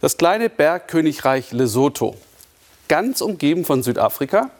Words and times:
Das 0.00 0.18
kleine 0.18 0.50
Bergkönigreich 0.50 1.52
Lesotho, 1.52 2.16
ganz 2.86 3.22
umgeben 3.22 3.64
von 3.64 3.82
Südafrika, 3.82 4.50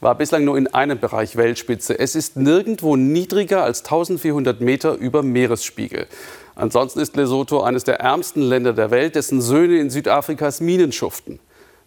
war 0.00 0.14
bislang 0.16 0.44
nur 0.44 0.58
in 0.58 0.66
einem 0.66 1.00
Bereich 1.00 1.36
Weltspitze. 1.36 1.98
Es 1.98 2.14
ist 2.14 2.36
nirgendwo 2.36 2.96
niedriger 2.96 3.64
als 3.64 3.84
1400 3.84 4.60
Meter 4.60 4.94
über 4.94 5.22
Meeresspiegel. 5.22 6.06
Ansonsten 6.56 7.00
ist 7.00 7.16
Lesotho 7.16 7.62
eines 7.62 7.84
der 7.84 8.00
ärmsten 8.00 8.42
Länder 8.42 8.74
der 8.74 8.90
Welt, 8.90 9.14
dessen 9.14 9.40
Söhne 9.40 9.78
in 9.78 9.88
Südafrikas 9.88 10.60
Minen 10.60 10.92
schuften. 10.92 11.38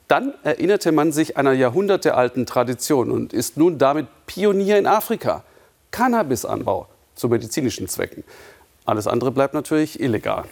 Dann 0.08 0.34
erinnerte 0.44 0.92
man 0.92 1.12
sich 1.12 1.38
einer 1.38 1.54
jahrhundertealten 1.54 2.48
Tradition 2.48 3.12
und 3.12 3.34
ist 3.34 3.58
nun 3.58 3.78
damit 3.78 4.08
Pionier 4.26 4.80
in 4.80 4.88
Afrika. 4.88 5.44
Cannabisanbau 5.92 6.88
zu 7.14 7.30
medizinischen 7.30 7.88
Zwecken. 7.88 8.24
Alles 8.86 9.06
andere 9.06 9.32
bleibt 9.32 9.54
natürlich 9.54 10.00
illegal. 10.00 10.46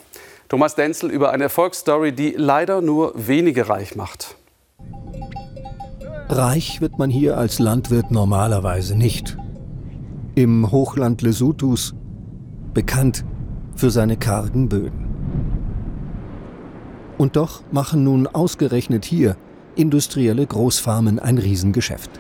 Thomas 0.53 0.75
Denzel 0.75 1.09
über 1.09 1.31
eine 1.31 1.45
Erfolgsstory, 1.45 2.11
die 2.11 2.35
leider 2.37 2.79
nur 2.79 3.13
wenige 3.15 3.69
reich 3.69 3.95
macht. 3.95 4.35
Reich 6.29 6.79
wird 6.79 6.99
man 6.99 7.09
hier 7.09 7.39
als 7.39 7.57
Landwirt 7.57 8.11
normalerweise 8.11 8.95
nicht. 8.95 9.35
Im 10.35 10.71
Hochland 10.71 11.23
Lesothos 11.23 11.95
bekannt 12.71 13.25
für 13.75 13.89
seine 13.89 14.15
kargen 14.15 14.69
Böden. 14.69 15.07
Und 17.17 17.35
doch 17.35 17.63
machen 17.71 18.03
nun 18.03 18.27
ausgerechnet 18.27 19.05
hier 19.05 19.35
industrielle 19.75 20.45
Großfarmen 20.45 21.17
ein 21.17 21.39
Riesengeschäft. 21.39 22.11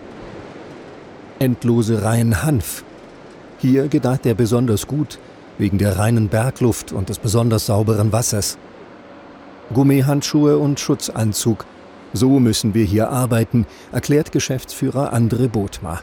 Endlose 1.37 2.01
Reihen 2.01 2.41
Hanf. 2.41 2.83
Hier 3.59 3.89
gedeiht 3.89 4.25
er 4.25 4.33
besonders 4.33 4.87
gut, 4.87 5.19
wegen 5.63 5.77
der 5.77 5.97
reinen 5.97 6.27
Bergluft 6.27 6.91
und 6.91 7.07
des 7.07 7.19
besonders 7.19 7.67
sauberen 7.67 8.11
Wassers. 8.11 8.57
Gummihandschuhe 9.73 10.57
und 10.57 10.77
Schutzanzug. 10.77 11.65
So 12.11 12.41
müssen 12.41 12.73
wir 12.73 12.83
hier 12.83 13.09
arbeiten, 13.09 13.65
erklärt 13.93 14.33
Geschäftsführer 14.33 15.13
Andre 15.13 15.47
Bothma. 15.47 16.01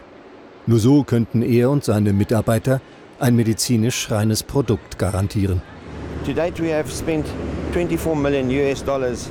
Nur 0.66 0.78
so 0.78 1.04
könnten 1.04 1.42
er 1.42 1.68
und 1.68 1.84
seine 1.84 2.14
Mitarbeiter 2.14 2.80
ein 3.18 3.36
medizinisch 3.36 4.10
reines 4.10 4.42
Produkt 4.42 4.98
garantieren. 4.98 5.60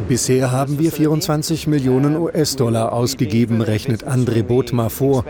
Bisher 0.07 0.51
haben 0.51 0.79
wir 0.79 0.91
24 0.91 1.67
Millionen 1.67 2.15
US-Dollar 2.15 2.93
ausgegeben, 2.93 3.61
rechnet 3.61 4.05
Andre 4.05 4.43
Bothma 4.43 4.89
vor. 4.89 5.25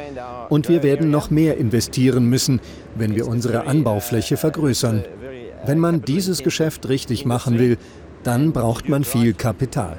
Und 0.49 0.69
wir 0.69 0.83
werden 0.83 1.09
noch 1.09 1.31
mehr 1.31 1.57
investieren 1.57 2.25
müssen, 2.25 2.61
wenn 2.95 3.15
wir 3.15 3.27
unsere 3.27 3.65
Anbaufläche 3.65 4.37
vergrößern. 4.37 5.03
Wenn 5.65 5.79
man 5.79 6.03
dieses 6.03 6.43
Geschäft 6.43 6.87
richtig 6.87 7.25
machen 7.25 7.57
will, 7.57 7.77
dann 8.23 8.51
braucht 8.51 8.89
man 8.89 9.03
viel 9.03 9.33
Kapital. 9.33 9.97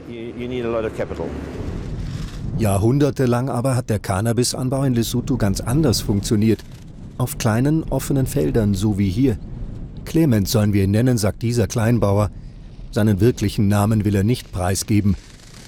Jahrhundertelang 2.58 3.48
aber 3.48 3.74
hat 3.74 3.90
der 3.90 3.98
Cannabisanbau 3.98 4.84
in 4.84 4.94
Lesotho 4.94 5.36
ganz 5.36 5.60
anders 5.60 6.00
funktioniert. 6.00 6.60
Auf 7.18 7.38
kleinen, 7.38 7.84
offenen 7.84 8.26
Feldern, 8.26 8.74
so 8.74 8.98
wie 8.98 9.08
hier. 9.08 9.36
Clemens 10.04 10.52
sollen 10.52 10.72
wir 10.72 10.84
ihn 10.84 10.90
nennen, 10.90 11.18
sagt 11.18 11.42
dieser 11.42 11.66
Kleinbauer. 11.66 12.30
Seinen 12.92 13.20
wirklichen 13.20 13.68
Namen 13.68 14.04
will 14.04 14.14
er 14.14 14.24
nicht 14.24 14.50
preisgeben, 14.50 15.16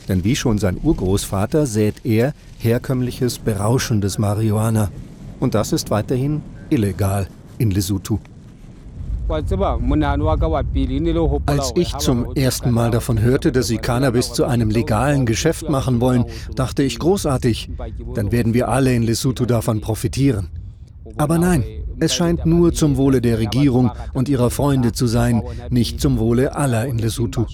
denn 0.08 0.24
wie 0.24 0.34
schon 0.34 0.58
sein 0.58 0.78
Urgroßvater 0.82 1.66
sät 1.66 2.04
er 2.04 2.34
herkömmliches, 2.58 3.38
berauschendes 3.38 4.18
Marihuana. 4.18 4.90
Und 5.38 5.54
das 5.54 5.72
ist 5.72 5.90
weiterhin 5.90 6.42
illegal 6.70 7.28
in 7.58 7.70
Lesotho. 7.70 8.18
Als 11.46 11.72
ich 11.76 11.96
zum 11.98 12.34
ersten 12.34 12.70
Mal 12.70 12.90
davon 12.90 13.20
hörte, 13.20 13.52
dass 13.52 13.68
sie 13.68 13.78
Cannabis 13.78 14.32
zu 14.32 14.44
einem 14.44 14.70
legalen 14.70 15.24
Geschäft 15.24 15.68
machen 15.68 16.00
wollen, 16.00 16.24
dachte 16.56 16.82
ich 16.82 16.98
großartig, 16.98 17.70
dann 18.14 18.32
werden 18.32 18.52
wir 18.52 18.68
alle 18.68 18.94
in 18.94 19.02
Lesotho 19.02 19.46
davon 19.46 19.80
profitieren. 19.80 20.48
Aber 21.16 21.38
nein, 21.38 21.64
es 22.02 22.14
scheint 22.14 22.46
nur 22.46 22.72
zum 22.72 22.96
Wohle 22.96 23.20
der 23.20 23.38
Regierung 23.38 23.92
und 24.12 24.28
ihrer 24.28 24.50
Freunde 24.50 24.92
zu 24.92 25.06
sein, 25.06 25.40
nicht 25.70 26.00
zum 26.00 26.18
Wohle 26.18 26.56
aller 26.56 26.86
in 26.86 26.98
Lesotho. 26.98 27.46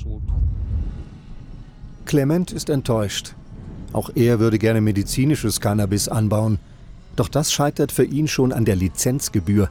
Clement 2.06 2.50
ist 2.50 2.70
enttäuscht. 2.70 3.34
Auch 3.92 4.09
er 4.14 4.41
würde 4.41 4.59
gerne 4.59 4.81
medizinisches 4.81 5.60
Cannabis 5.60 6.09
anbauen. 6.09 6.59
Doch 7.14 7.28
das 7.28 7.53
scheitert 7.53 7.92
für 7.92 8.04
ihn 8.04 8.26
schon 8.26 8.53
an 8.53 8.64
der 8.64 8.76
Lizenzgebühr. 8.76 9.69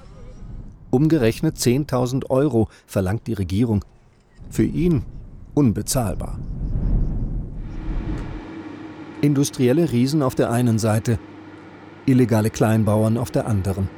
Umgerechnet 0.91 1.57
10.000 1.57 2.29
Euro 2.29 2.69
verlangt 2.85 3.25
die 3.25 3.33
Regierung. 3.33 3.83
Für 4.51 4.63
ihn 4.63 5.03
unbezahlbar. 5.55 6.37
Industrielle 9.21 9.91
Riesen 9.91 10.21
auf 10.21 10.35
der 10.35 10.51
einen 10.51 10.77
Seite, 10.77 11.17
illegale 12.05 12.51
Kleinbauern 12.51 13.17
auf 13.17 13.31
der 13.31 13.47
anderen. 13.47 13.89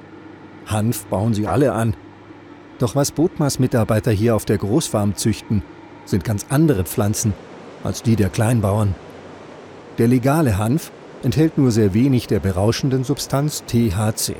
Hanf 0.71 1.05
bauen 1.05 1.33
sie 1.33 1.47
alle 1.47 1.73
an. 1.73 1.95
Doch 2.77 2.95
was 2.95 3.11
Botmas 3.11 3.59
Mitarbeiter 3.59 4.11
hier 4.11 4.35
auf 4.35 4.45
der 4.45 4.57
Großfarm 4.57 5.15
züchten, 5.15 5.63
sind 6.05 6.23
ganz 6.23 6.45
andere 6.49 6.85
Pflanzen 6.85 7.33
als 7.83 8.03
die 8.03 8.15
der 8.15 8.29
Kleinbauern. 8.29 8.95
Der 9.97 10.07
legale 10.07 10.57
Hanf 10.57 10.91
enthält 11.23 11.57
nur 11.57 11.71
sehr 11.71 11.93
wenig 11.93 12.27
der 12.27 12.39
berauschenden 12.39 13.03
Substanz 13.03 13.63
THC. 13.65 14.35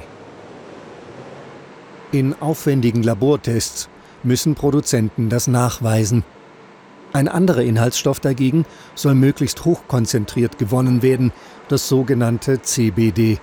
In 2.12 2.36
aufwendigen 2.42 3.04
Labortests 3.04 3.90
müssen 4.24 4.56
Produzenten 4.56 5.30
das 5.30 5.48
nachweisen. 5.48 6.24
Ein 7.12 7.28
anderer 7.28 7.62
Inhaltsstoff 7.62 8.20
dagegen 8.20 8.66
soll 8.96 9.16
möglichst 9.16 9.66
hochkonzentriert 9.66 10.58
gewonnen 10.58 11.02
werden, 11.02 11.32
das 11.68 11.88
sogenannte 11.88 12.62
CBD. 12.62 13.40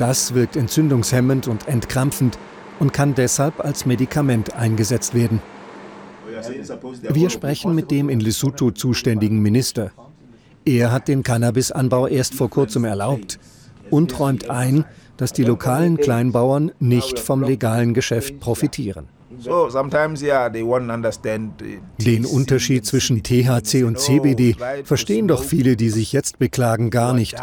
Das 0.00 0.32
wirkt 0.32 0.56
entzündungshemmend 0.56 1.46
und 1.46 1.68
entkrampfend 1.68 2.38
und 2.78 2.94
kann 2.94 3.14
deshalb 3.14 3.62
als 3.62 3.84
Medikament 3.84 4.54
eingesetzt 4.54 5.12
werden. 5.12 5.42
Wir 7.10 7.28
sprechen 7.28 7.74
mit 7.74 7.90
dem 7.90 8.08
in 8.08 8.18
Lesotho 8.18 8.70
zuständigen 8.70 9.42
Minister. 9.42 9.92
Er 10.64 10.90
hat 10.90 11.06
den 11.06 11.22
Cannabisanbau 11.22 12.06
erst 12.06 12.32
vor 12.32 12.48
kurzem 12.48 12.86
erlaubt 12.86 13.38
und 13.90 14.18
räumt 14.18 14.48
ein, 14.48 14.86
dass 15.18 15.34
die 15.34 15.44
lokalen 15.44 15.98
Kleinbauern 15.98 16.72
nicht 16.78 17.18
vom 17.18 17.42
legalen 17.42 17.92
Geschäft 17.92 18.40
profitieren. 18.40 19.06
Den 21.98 22.26
Unterschied 22.26 22.86
zwischen 22.86 23.22
THC 23.22 23.84
und 23.84 23.98
CBD 23.98 24.56
verstehen 24.84 25.28
doch 25.28 25.42
viele, 25.42 25.76
die 25.76 25.90
sich 25.90 26.12
jetzt 26.12 26.38
beklagen, 26.38 26.90
gar 26.90 27.14
nicht. 27.14 27.36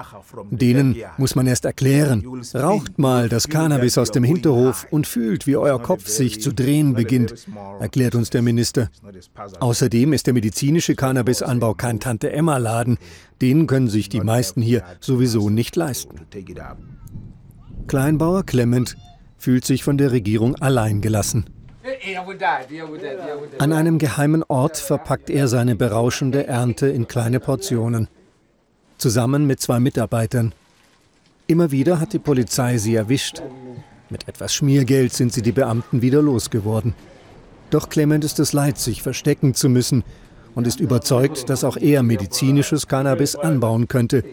Denen 0.51 0.95
muss 1.17 1.35
man 1.35 1.47
erst 1.47 1.65
erklären. 1.65 2.25
Raucht 2.53 2.97
mal 2.99 3.29
das 3.29 3.47
Cannabis 3.47 3.97
aus 3.97 4.11
dem 4.11 4.23
Hinterhof 4.23 4.87
und 4.91 5.07
fühlt, 5.07 5.47
wie 5.47 5.57
euer 5.57 5.81
Kopf 5.81 6.07
sich 6.07 6.41
zu 6.41 6.53
drehen 6.53 6.93
beginnt, 6.93 7.33
erklärt 7.79 8.15
uns 8.15 8.29
der 8.29 8.41
Minister. 8.41 8.89
Außerdem 9.59 10.13
ist 10.13 10.27
der 10.27 10.33
medizinische 10.33 10.95
Cannabisanbau 10.95 11.73
kein 11.73 11.99
Tante-Emma-Laden. 11.99 12.97
Den 13.41 13.67
können 13.67 13.87
sich 13.87 14.09
die 14.09 14.21
meisten 14.21 14.61
hier 14.61 14.83
sowieso 14.99 15.49
nicht 15.49 15.75
leisten. 15.75 16.19
Kleinbauer 17.87 18.43
Clement 18.43 18.97
fühlt 19.37 19.65
sich 19.65 19.83
von 19.83 19.97
der 19.97 20.11
Regierung 20.11 20.55
allein 20.55 21.01
gelassen. 21.01 21.45
An 23.59 23.73
einem 23.73 23.97
geheimen 23.97 24.43
Ort 24.47 24.77
verpackt 24.77 25.29
er 25.29 25.47
seine 25.47 25.75
berauschende 25.75 26.47
Ernte 26.47 26.87
in 26.87 27.07
kleine 27.07 27.39
Portionen. 27.39 28.07
Zusammen 28.97 29.45
mit 29.45 29.59
zwei 29.61 29.79
Mitarbeitern. 29.79 30.53
Immer 31.47 31.71
wieder 31.71 31.99
hat 31.99 32.13
die 32.13 32.19
Polizei 32.19 32.77
sie 32.77 32.95
erwischt. 32.95 33.41
Mit 34.09 34.27
etwas 34.27 34.53
Schmiergeld 34.53 35.13
sind 35.13 35.33
sie 35.33 35.41
die 35.41 35.51
Beamten 35.51 36.01
wieder 36.01 36.21
losgeworden. 36.21 36.93
Doch 37.69 37.89
Clement 37.89 38.23
ist 38.23 38.39
es 38.39 38.53
leid, 38.53 38.77
sich 38.77 39.01
verstecken 39.01 39.53
zu 39.53 39.69
müssen 39.69 40.03
und 40.55 40.65
ist 40.65 40.79
überzeugt, 40.79 41.49
dass 41.49 41.63
auch 41.63 41.77
er 41.77 42.03
medizinisches 42.03 42.87
Cannabis 42.87 43.35
anbauen 43.35 43.87
könnte. 43.87 44.23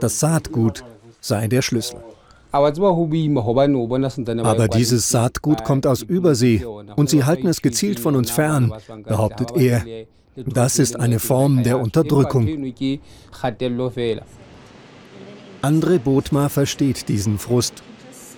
Das 0.00 0.18
Saatgut 0.18 0.84
sei 1.20 1.48
der 1.48 1.62
Schlüssel. 1.62 2.00
Aber 2.52 2.72
dieses 4.68 5.08
Saatgut 5.08 5.64
kommt 5.64 5.86
aus 5.86 6.02
Übersee 6.02 6.64
und 6.96 7.08
sie 7.08 7.24
halten 7.24 7.46
es 7.46 7.62
gezielt 7.62 8.00
von 8.00 8.16
uns 8.16 8.30
fern, 8.30 8.72
behauptet 9.04 9.52
er. 9.56 9.84
Das 10.36 10.78
ist 10.78 10.98
eine 10.98 11.18
Form 11.18 11.62
der 11.62 11.78
Unterdrückung. 11.78 12.48
Andre 15.62 15.98
Bodmer 15.98 16.48
versteht 16.48 17.08
diesen 17.08 17.38
Frust. 17.38 17.82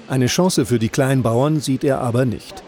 Eine 0.08 0.26
Chance 0.26 0.66
für 0.66 0.78
die 0.78 0.88
Kleinbauern 0.88 1.60
sieht 1.60 1.84
er 1.84 2.00
aber 2.00 2.24
nicht. 2.24 2.62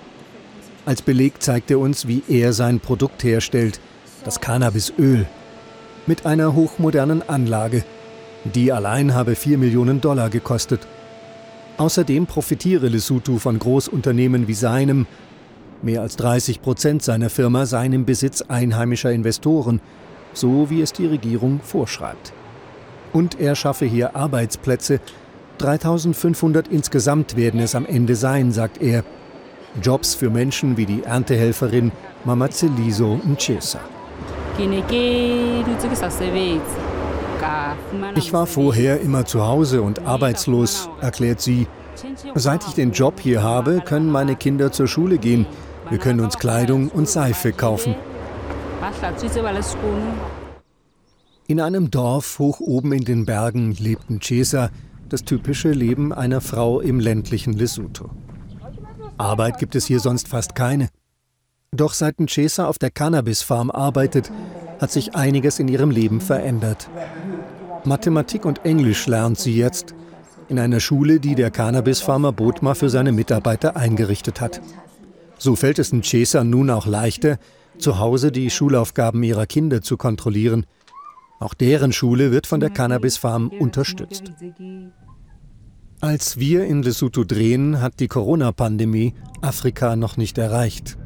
Als 0.86 1.02
Beleg 1.02 1.42
zeigt 1.42 1.70
er 1.70 1.78
uns, 1.78 2.06
wie 2.06 2.22
er 2.28 2.52
sein 2.52 2.78
Produkt 2.78 3.24
herstellt, 3.24 3.80
das 4.24 4.40
Cannabisöl, 4.40 5.26
mit 6.06 6.26
einer 6.26 6.54
hochmodernen 6.54 7.28
Anlage. 7.28 7.84
Die 8.44 8.70
allein 8.70 9.14
habe 9.14 9.34
4 9.34 9.58
Millionen 9.58 10.00
Dollar 10.00 10.30
gekostet. 10.30 10.86
Außerdem 11.76 12.26
profitiere 12.26 12.88
Lesotho 12.88 13.38
von 13.38 13.58
Großunternehmen 13.58 14.46
wie 14.46 14.54
seinem. 14.54 15.06
Mehr 15.82 16.02
als 16.02 16.16
30 16.16 16.62
Prozent 16.62 17.02
seiner 17.02 17.30
Firma 17.30 17.66
seien 17.66 17.92
im 17.92 18.04
Besitz 18.04 18.42
einheimischer 18.42 19.12
Investoren. 19.12 19.80
so 20.36 20.68
wie 20.68 20.82
es 20.82 20.92
die 20.92 21.06
Regierung 21.06 21.60
vorschreibt. 21.62 22.32
Und 23.12 23.40
er 23.40 23.54
schaffe 23.54 23.84
hier 23.86 24.16
Arbeitsplätze. 24.16 24.98
3500 25.58 26.66
insgesamt 26.68 27.36
werden 27.36 27.60
es 27.60 27.76
am 27.76 27.86
Ende 27.86 28.16
sein, 28.16 28.50
sagt 28.50 28.82
er. 28.82 29.04
Jobs 29.80 30.14
für 30.14 30.30
Menschen 30.30 30.76
wie 30.76 30.86
die 30.86 31.04
Erntehelferin 31.04 31.92
Mamazeliso 32.24 33.20
Nchesa. 33.24 33.80
Ich 38.16 38.32
war 38.32 38.46
vorher 38.46 39.00
immer 39.00 39.24
zu 39.24 39.46
Hause 39.46 39.82
und 39.82 40.06
arbeitslos, 40.06 40.88
erklärt 41.00 41.40
sie. 41.40 41.66
Seit 42.34 42.66
ich 42.66 42.74
den 42.74 42.92
Job 42.92 43.20
hier 43.20 43.42
habe, 43.42 43.80
können 43.80 44.10
meine 44.10 44.36
Kinder 44.36 44.72
zur 44.72 44.88
Schule 44.88 45.18
gehen. 45.18 45.46
Wir 45.90 45.98
können 45.98 46.20
uns 46.20 46.38
Kleidung 46.38 46.88
und 46.88 47.08
Seife 47.08 47.52
kaufen. 47.52 47.94
In 51.46 51.60
einem 51.60 51.90
Dorf 51.90 52.38
hoch 52.38 52.60
oben 52.60 52.92
in 52.92 53.04
den 53.04 53.26
Bergen 53.26 53.72
lebt 53.72 54.10
Nchesa, 54.10 54.70
das 55.08 55.24
typische 55.24 55.70
Leben 55.70 56.12
einer 56.12 56.40
Frau 56.40 56.80
im 56.80 56.98
ländlichen 56.98 57.52
Lesotho. 57.52 58.10
Arbeit 59.18 59.58
gibt 59.58 59.74
es 59.74 59.86
hier 59.86 60.00
sonst 60.00 60.28
fast 60.28 60.54
keine. 60.54 60.88
Doch 61.70 61.92
seit 61.92 62.20
Nchesa 62.20 62.66
auf 62.66 62.78
der 62.78 62.90
Cannabis-Farm 62.90 63.70
arbeitet, 63.70 64.30
hat 64.80 64.90
sich 64.90 65.14
einiges 65.14 65.58
in 65.58 65.68
ihrem 65.68 65.90
Leben 65.90 66.20
verändert. 66.20 66.88
Mathematik 67.86 68.44
und 68.44 68.64
Englisch 68.64 69.06
lernt 69.06 69.38
sie 69.38 69.56
jetzt 69.56 69.94
in 70.48 70.58
einer 70.58 70.80
Schule, 70.80 71.20
die 71.20 71.34
der 71.34 71.50
Cannabis-Farmer 71.50 72.32
Bodma 72.32 72.74
für 72.74 72.88
seine 72.88 73.12
Mitarbeiter 73.12 73.76
eingerichtet 73.76 74.40
hat. 74.40 74.60
So 75.38 75.56
fällt 75.56 75.78
es 75.78 75.92
Nchesa 75.92 76.44
nun 76.44 76.70
auch 76.70 76.86
leichter, 76.86 77.38
zu 77.78 77.98
Hause 77.98 78.30
die 78.32 78.50
Schulaufgaben 78.50 79.22
ihrer 79.22 79.46
Kinder 79.46 79.82
zu 79.82 79.96
kontrollieren. 79.96 80.66
Auch 81.40 81.54
deren 81.54 81.92
Schule 81.92 82.30
wird 82.30 82.46
von 82.46 82.60
der 82.60 82.70
Cannabis-Farm 82.70 83.48
unterstützt. 83.48 84.32
Als 86.00 86.38
wir 86.38 86.64
in 86.64 86.82
Lesotho 86.82 87.24
drehen, 87.24 87.80
hat 87.80 88.00
die 88.00 88.08
Corona-Pandemie 88.08 89.14
Afrika 89.40 89.96
noch 89.96 90.16
nicht 90.16 90.38
erreicht. 90.38 90.96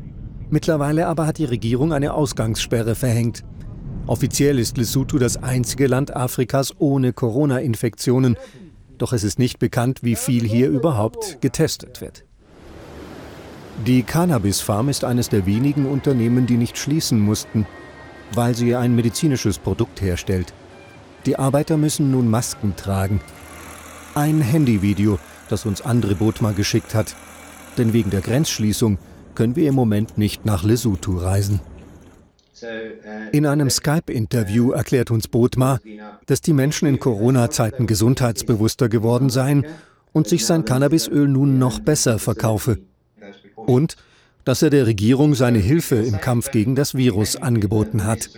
Mittlerweile 0.50 1.06
aber 1.06 1.26
hat 1.26 1.38
die 1.38 1.44
Regierung 1.44 1.92
eine 1.92 2.14
Ausgangssperre 2.14 2.94
verhängt. 2.94 3.44
Offiziell 4.08 4.58
ist 4.58 4.78
Lesotho 4.78 5.18
das 5.18 5.36
einzige 5.36 5.86
Land 5.86 6.16
Afrikas 6.16 6.72
ohne 6.78 7.12
Corona-Infektionen. 7.12 8.38
Doch 8.96 9.12
es 9.12 9.22
ist 9.22 9.38
nicht 9.38 9.58
bekannt, 9.58 10.02
wie 10.02 10.16
viel 10.16 10.48
hier 10.48 10.70
überhaupt 10.70 11.42
getestet 11.42 12.00
wird. 12.00 12.24
Die 13.86 14.02
Cannabis 14.02 14.62
Farm 14.62 14.88
ist 14.88 15.04
eines 15.04 15.28
der 15.28 15.44
wenigen 15.44 15.84
Unternehmen, 15.84 16.46
die 16.46 16.56
nicht 16.56 16.78
schließen 16.78 17.20
mussten, 17.20 17.66
weil 18.32 18.54
sie 18.54 18.74
ein 18.74 18.96
medizinisches 18.96 19.58
Produkt 19.58 20.00
herstellt. 20.00 20.54
Die 21.26 21.38
Arbeiter 21.38 21.76
müssen 21.76 22.10
nun 22.10 22.30
Masken 22.30 22.76
tragen. 22.76 23.20
Ein 24.14 24.40
Handyvideo, 24.40 25.18
das 25.50 25.66
uns 25.66 25.82
Andre 25.82 26.14
Botma 26.14 26.52
geschickt 26.52 26.94
hat. 26.94 27.14
Denn 27.76 27.92
wegen 27.92 28.08
der 28.08 28.22
Grenzschließung 28.22 28.96
können 29.34 29.54
wir 29.54 29.68
im 29.68 29.74
Moment 29.74 30.16
nicht 30.16 30.46
nach 30.46 30.64
Lesotho 30.64 31.18
reisen. 31.18 31.60
In 33.32 33.46
einem 33.46 33.70
Skype-Interview 33.70 34.72
erklärt 34.72 35.10
uns 35.10 35.28
Bodma, 35.28 35.78
dass 36.26 36.40
die 36.40 36.52
Menschen 36.52 36.88
in 36.88 36.98
Corona-Zeiten 36.98 37.86
gesundheitsbewusster 37.86 38.88
geworden 38.88 39.30
seien 39.30 39.66
und 40.12 40.28
sich 40.28 40.46
sein 40.46 40.64
Cannabisöl 40.64 41.28
nun 41.28 41.58
noch 41.58 41.80
besser 41.80 42.18
verkaufe. 42.18 42.78
Und 43.54 43.96
dass 44.44 44.62
er 44.62 44.70
der 44.70 44.86
Regierung 44.86 45.34
seine 45.34 45.58
Hilfe 45.58 45.96
im 45.96 46.20
Kampf 46.20 46.50
gegen 46.50 46.74
das 46.74 46.94
Virus 46.94 47.36
angeboten 47.36 48.04
hat. 48.04 48.30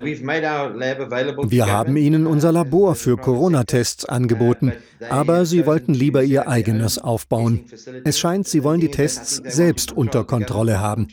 Wir 0.00 1.66
haben 1.66 1.96
ihnen 1.96 2.26
unser 2.26 2.52
Labor 2.52 2.94
für 2.94 3.16
Corona-Tests 3.16 4.04
angeboten, 4.04 4.72
aber 5.08 5.44
sie 5.44 5.66
wollten 5.66 5.92
lieber 5.92 6.22
ihr 6.22 6.46
eigenes 6.48 6.98
aufbauen. 6.98 7.64
Es 8.04 8.18
scheint, 8.18 8.46
sie 8.46 8.62
wollen 8.62 8.80
die 8.80 8.90
Tests 8.90 9.42
selbst 9.44 9.90
unter 9.90 10.24
Kontrolle 10.24 10.78
haben. 10.78 11.08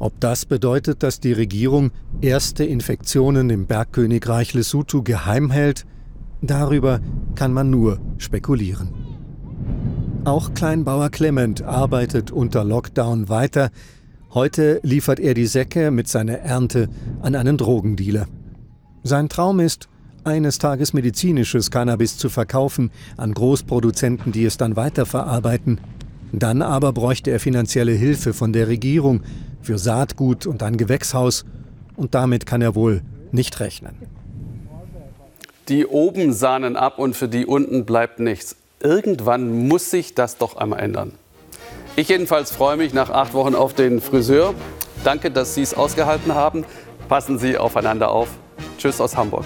Ob 0.00 0.18
das 0.18 0.46
bedeutet, 0.46 1.02
dass 1.02 1.20
die 1.20 1.34
Regierung 1.34 1.90
erste 2.22 2.64
Infektionen 2.64 3.50
im 3.50 3.66
Bergkönigreich 3.66 4.54
Lesotho 4.54 5.02
geheim 5.02 5.50
hält, 5.50 5.84
darüber 6.40 7.00
kann 7.34 7.52
man 7.52 7.68
nur 7.68 8.00
spekulieren. 8.16 8.88
Auch 10.24 10.54
Kleinbauer 10.54 11.10
Clement 11.10 11.62
arbeitet 11.62 12.30
unter 12.30 12.64
Lockdown 12.64 13.28
weiter. 13.28 13.70
Heute 14.32 14.80
liefert 14.82 15.20
er 15.20 15.34
die 15.34 15.44
Säcke 15.44 15.90
mit 15.90 16.08
seiner 16.08 16.38
Ernte 16.38 16.88
an 17.20 17.34
einen 17.34 17.58
Drogendealer. 17.58 18.26
Sein 19.02 19.28
Traum 19.28 19.60
ist, 19.60 19.90
eines 20.24 20.58
Tages 20.58 20.94
medizinisches 20.94 21.70
Cannabis 21.70 22.16
zu 22.16 22.30
verkaufen 22.30 22.90
an 23.18 23.34
Großproduzenten, 23.34 24.32
die 24.32 24.46
es 24.46 24.56
dann 24.56 24.76
weiterverarbeiten. 24.76 25.78
Dann 26.32 26.62
aber 26.62 26.94
bräuchte 26.94 27.30
er 27.30 27.40
finanzielle 27.40 27.92
Hilfe 27.92 28.32
von 28.32 28.54
der 28.54 28.68
Regierung, 28.68 29.20
für 29.62 29.78
Saatgut 29.78 30.46
und 30.46 30.62
ein 30.62 30.76
Gewächshaus 30.76 31.44
und 31.96 32.14
damit 32.14 32.46
kann 32.46 32.62
er 32.62 32.74
wohl 32.74 33.02
nicht 33.32 33.60
rechnen. 33.60 33.94
Die 35.68 35.86
oben 35.86 36.32
sahnen 36.32 36.76
ab 36.76 36.98
und 36.98 37.14
für 37.14 37.28
die 37.28 37.46
unten 37.46 37.84
bleibt 37.84 38.18
nichts. 38.18 38.56
Irgendwann 38.80 39.68
muss 39.68 39.90
sich 39.90 40.14
das 40.14 40.38
doch 40.38 40.56
einmal 40.56 40.80
ändern. 40.80 41.12
Ich 41.96 42.08
jedenfalls 42.08 42.50
freue 42.50 42.76
mich 42.76 42.94
nach 42.94 43.10
acht 43.10 43.34
Wochen 43.34 43.54
auf 43.54 43.74
den 43.74 44.00
Friseur. 44.00 44.54
Danke, 45.04 45.30
dass 45.30 45.54
Sie 45.54 45.62
es 45.62 45.74
ausgehalten 45.74 46.34
haben. 46.34 46.64
Passen 47.08 47.38
Sie 47.38 47.58
aufeinander 47.58 48.10
auf. 48.10 48.28
Tschüss 48.78 49.00
aus 49.00 49.16
Hamburg. 49.16 49.44